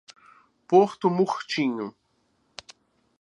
[0.67, 1.93] Porto Murtinho